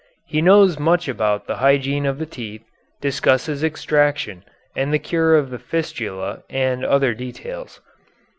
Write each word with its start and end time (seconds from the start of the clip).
He 0.25 0.41
knows 0.41 0.79
much 0.79 1.07
about 1.07 1.45
the 1.45 1.57
hygiene 1.57 2.07
of 2.07 2.17
the 2.17 2.25
teeth, 2.25 2.63
discusses 3.01 3.63
extraction 3.63 4.43
and 4.75 4.91
the 4.91 4.97
cure 4.97 5.35
of 5.35 5.61
fistula 5.61 6.41
and 6.49 6.83
other 6.83 7.13
details. 7.13 7.79